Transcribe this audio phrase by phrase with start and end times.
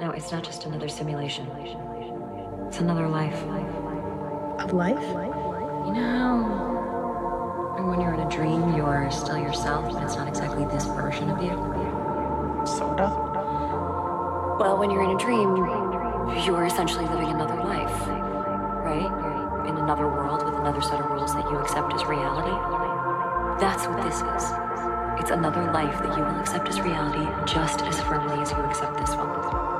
[0.00, 1.46] No, it's not just another simulation.
[2.66, 3.40] It's another life.
[4.58, 5.00] Of life?
[5.86, 10.86] You know, when you're in a dream, you're still yourself, and it's not exactly this
[10.86, 11.50] version of you.
[12.66, 13.08] Sorta.
[14.58, 15.56] Well, when you're in a dream,
[16.44, 18.08] you're essentially living another life,
[18.82, 19.02] right?
[19.02, 22.50] You're in another world with another set of rules that you accept as reality.
[23.60, 24.52] That's what this is.
[25.20, 28.98] It's another life that you will accept as reality just as firmly as you accept
[28.98, 29.73] this one.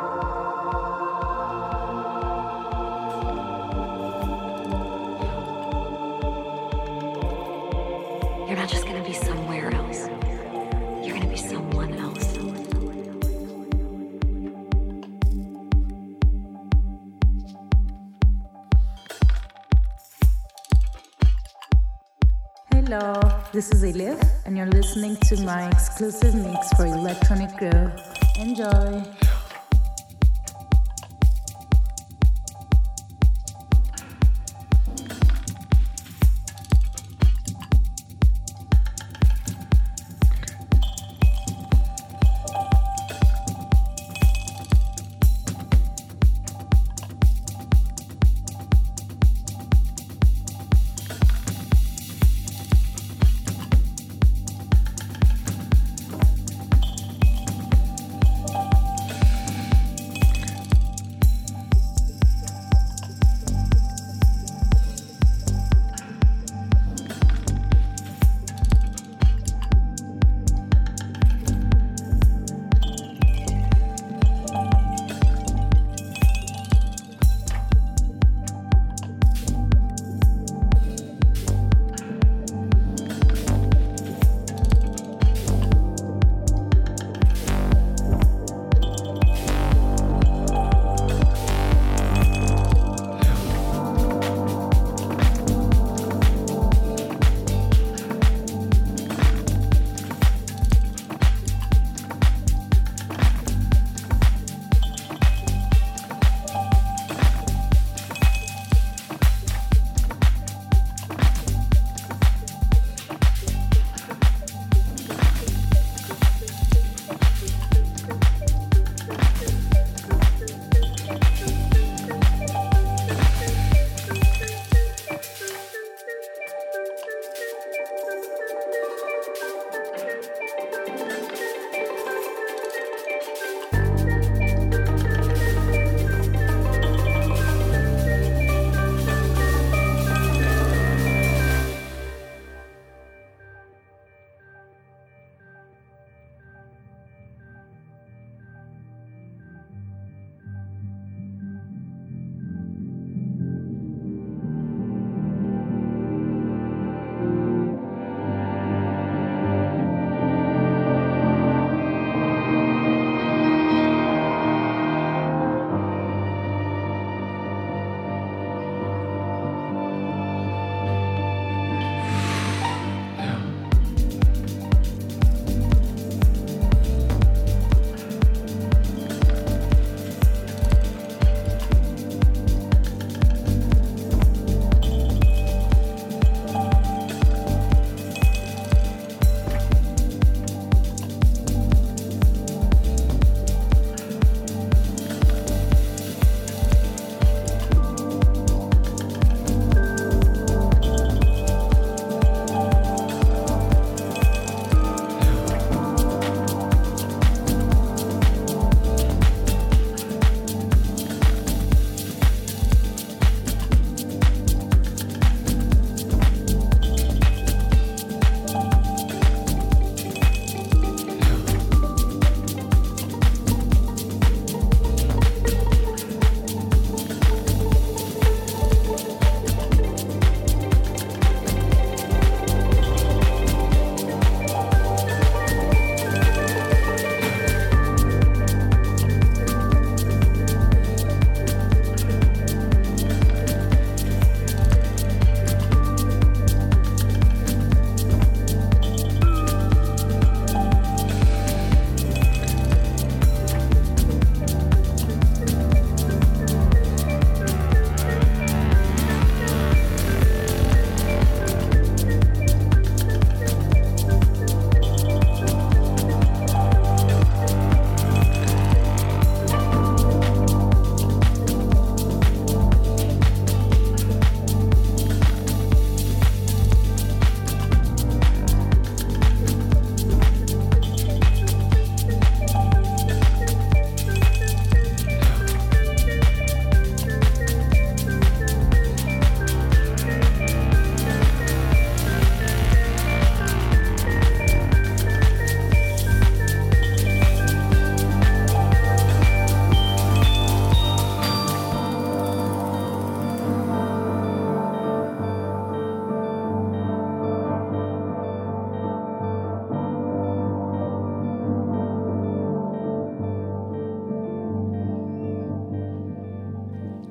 [24.95, 27.91] Listening to my exclusive mix for Electronic Groove.
[28.39, 29.03] Enjoy!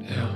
[0.10, 0.33] Ja.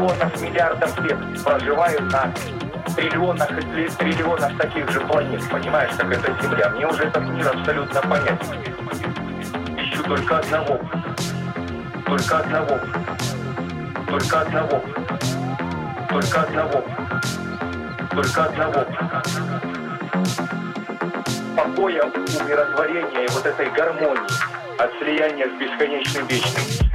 [0.00, 2.32] 100 триллионов миллиардов лет проживаю на
[2.96, 5.46] триллионах и триллионах таких же планет.
[5.50, 6.70] Понимаешь, как это Земля?
[6.70, 8.46] Мне уже этот мир абсолютно понятен.
[9.76, 10.80] Ищу только одного.
[12.06, 12.80] Только одного.
[14.08, 14.82] Только одного.
[16.08, 16.84] Только одного.
[18.10, 18.86] Только одного.
[21.56, 26.89] Покоя, умиротворения и вот этой гармонии от слияния с бесконечным вечным.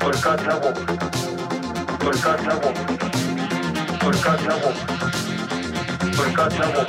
[0.00, 0.72] Только одного.
[2.00, 2.74] Только одного.
[4.00, 4.72] Только одного.
[6.16, 6.86] Только одного.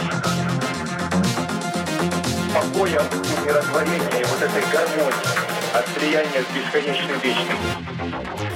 [2.53, 5.43] Покоя и миротворения вот этой гармонии
[5.73, 8.52] от слияния с бесконечным вечным.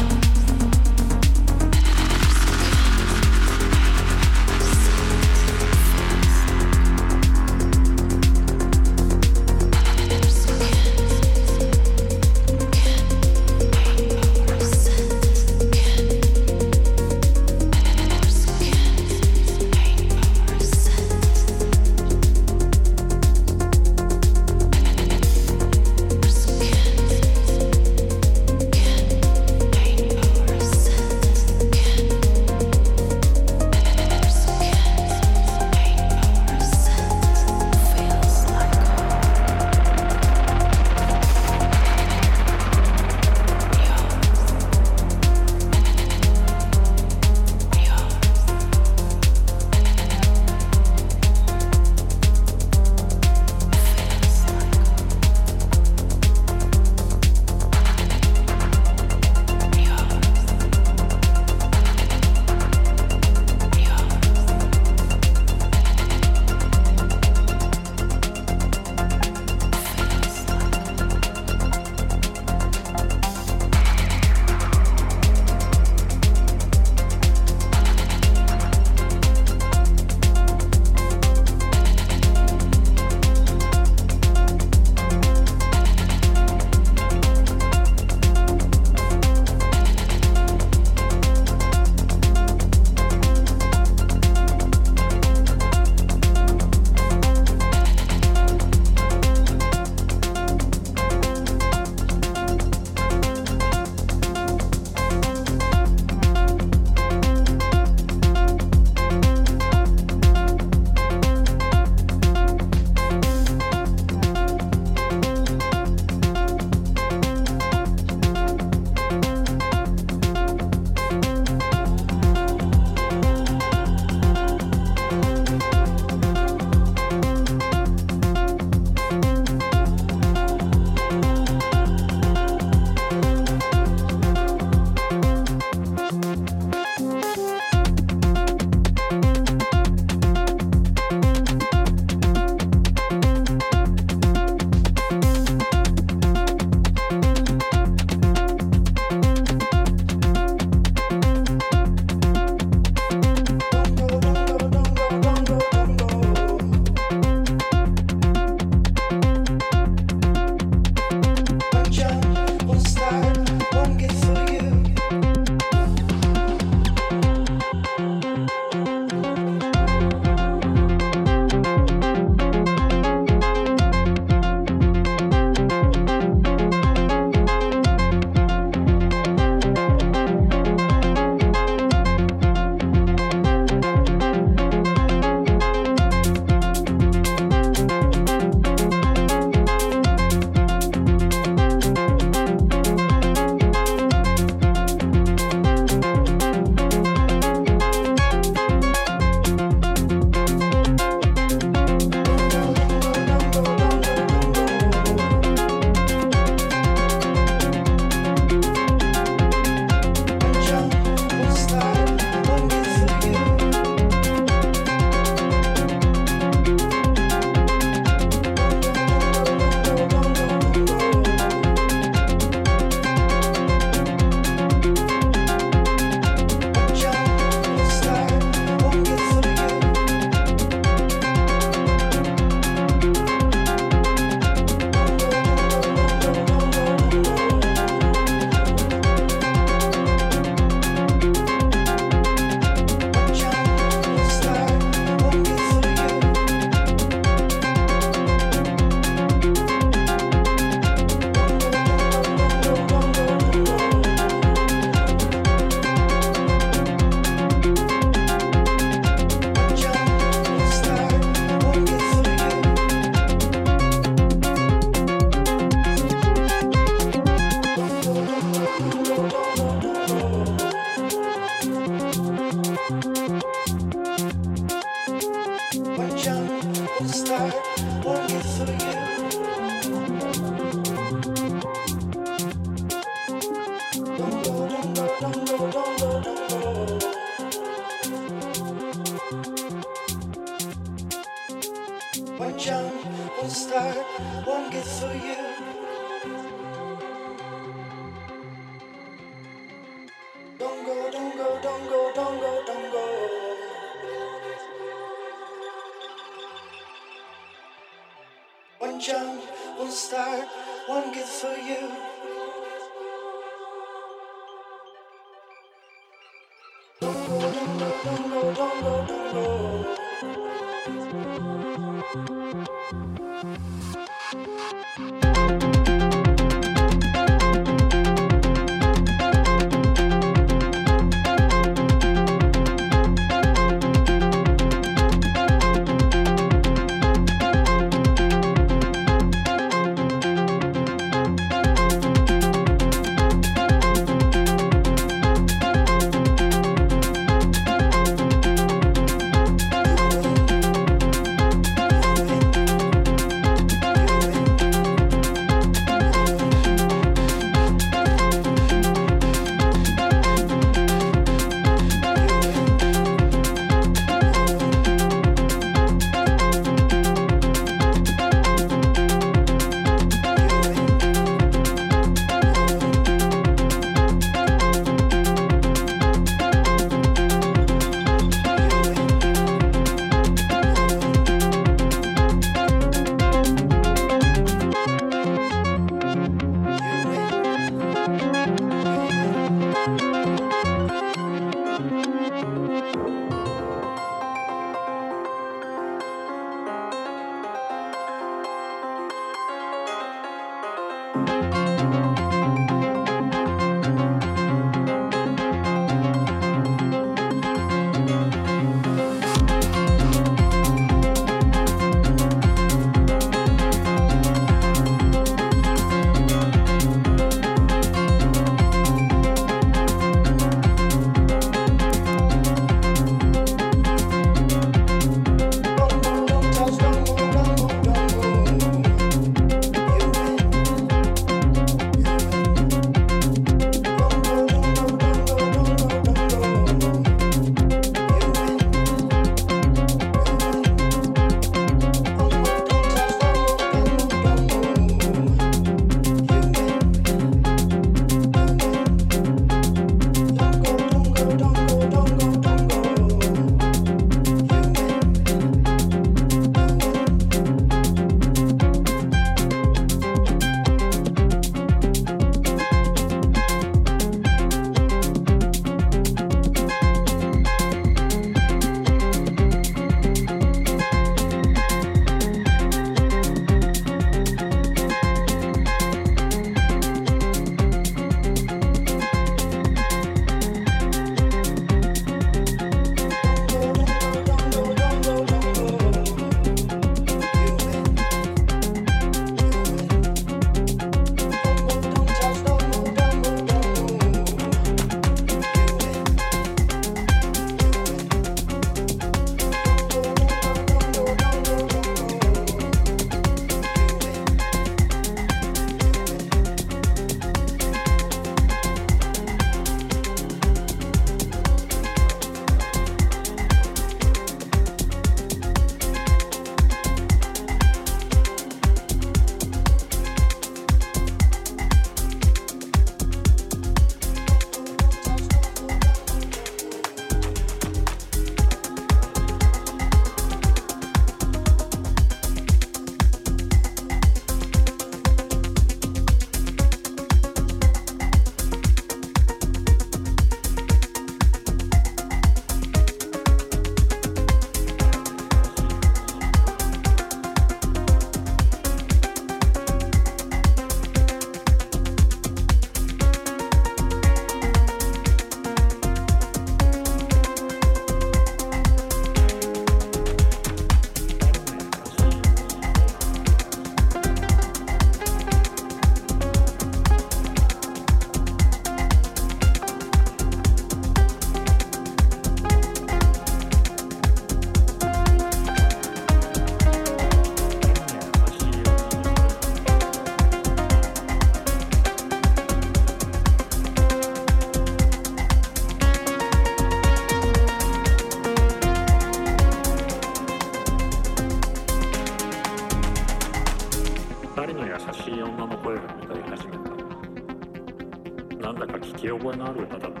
[599.02, 600.00] き覚えのある歌だった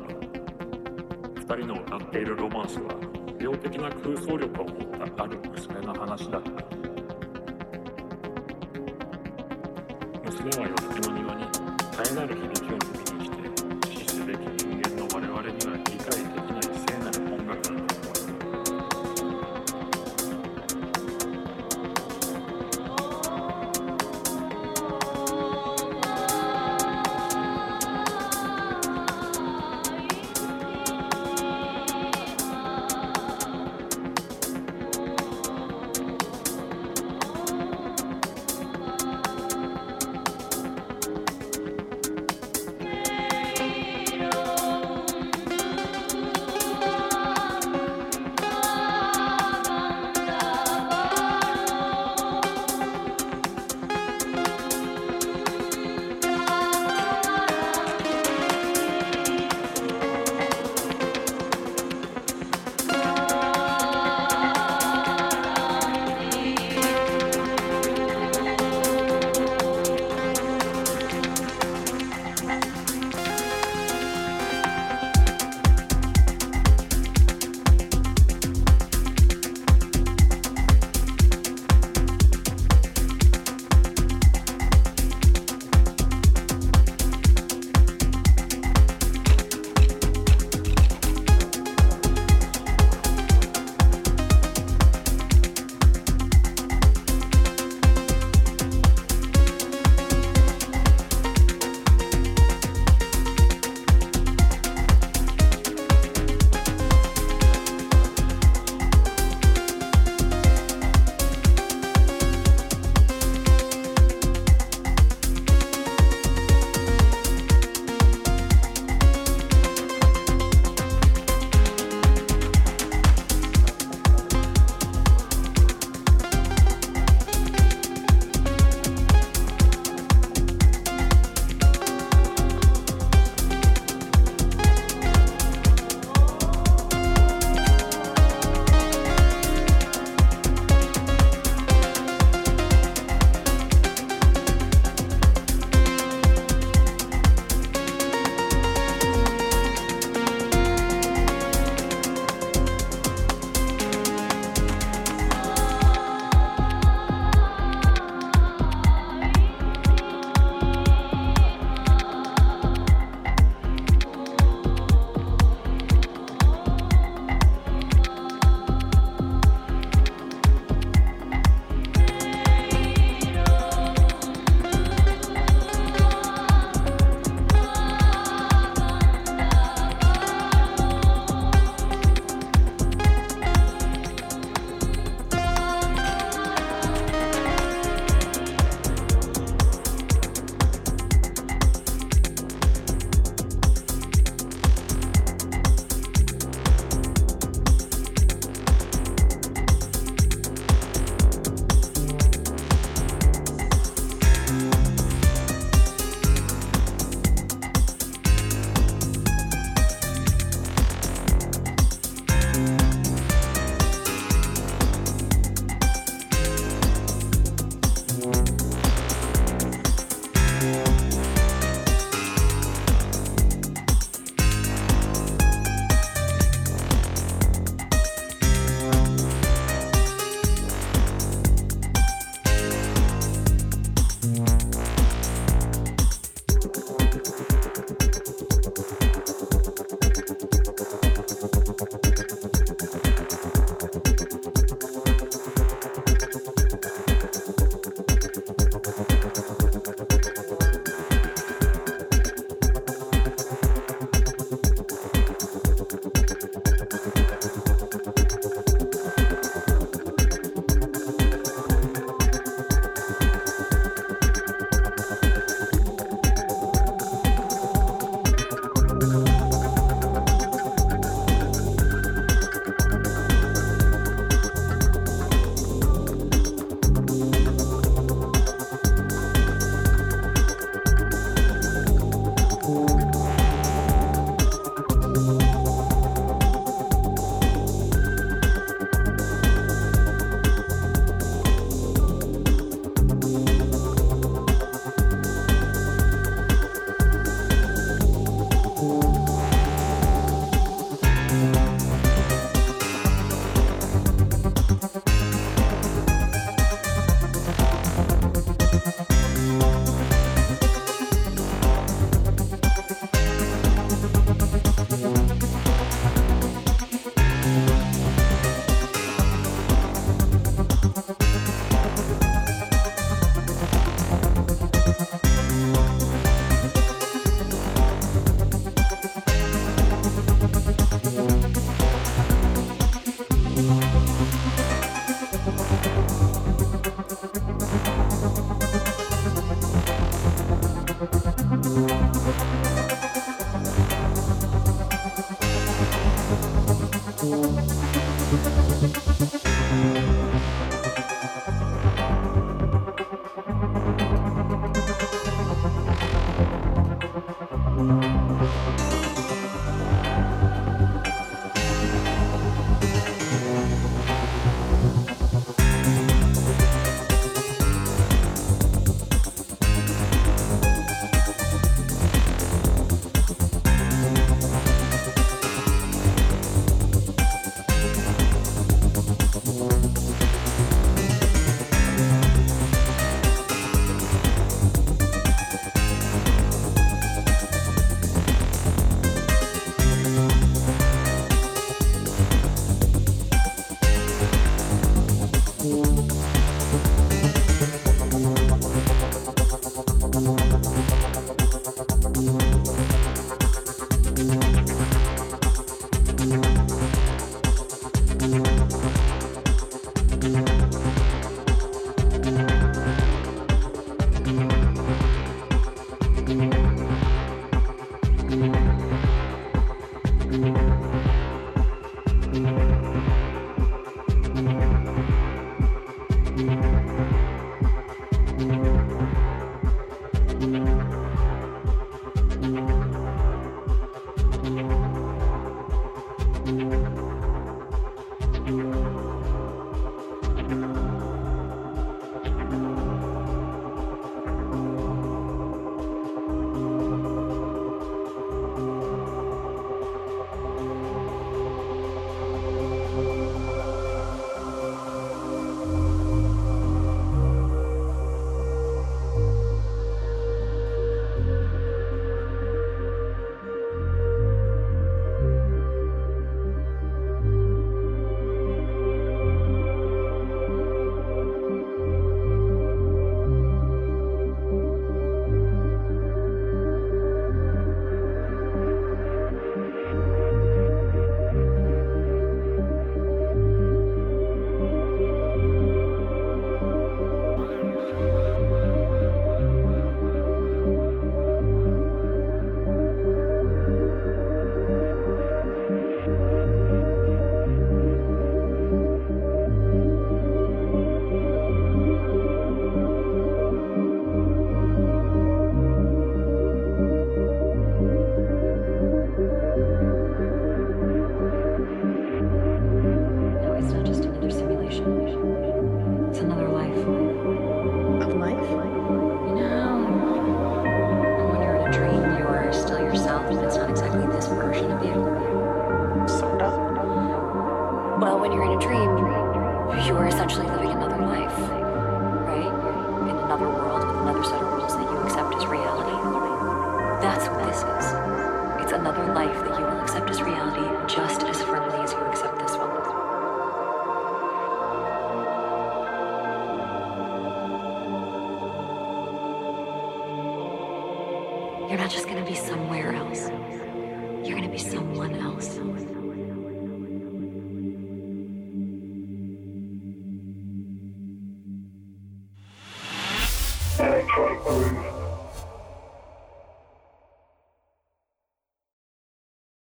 [1.40, 2.94] 2人の歌っているロマンスは
[3.40, 6.38] 病的な空想力を持ったある娘の話だ。
[6.38, 6.51] った